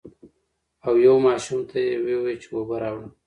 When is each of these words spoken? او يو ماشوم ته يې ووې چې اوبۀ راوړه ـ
او 0.85 0.93
يو 1.05 1.15
ماشوم 1.27 1.59
ته 1.69 1.77
يې 1.87 1.95
ووې 2.05 2.33
چې 2.41 2.47
اوبۀ 2.55 2.75
راوړه 2.83 3.09
ـ 3.09 3.13